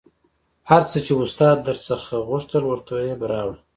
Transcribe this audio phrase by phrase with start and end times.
[0.69, 3.59] هر څه چې استاد در څخه غوښتل ورته یې راوړه